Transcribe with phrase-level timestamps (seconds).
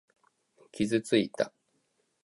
[0.71, 1.53] 傷ついた。